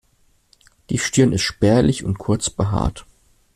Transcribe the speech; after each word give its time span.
Die 0.89 0.97
Stirn 0.97 1.31
ist 1.31 1.43
spärlich 1.43 2.03
und 2.03 2.17
kurz 2.17 2.49
behaart. 2.49 3.05